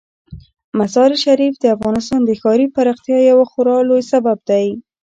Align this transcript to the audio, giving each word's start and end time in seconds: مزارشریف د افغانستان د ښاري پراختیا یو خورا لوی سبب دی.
مزارشریف 0.79 1.53
د 1.59 1.65
افغانستان 1.75 2.21
د 2.25 2.31
ښاري 2.41 2.67
پراختیا 2.75 3.19
یو 3.31 3.39
خورا 3.51 3.77
لوی 3.89 4.03
سبب 4.11 4.37
دی. 4.49 4.67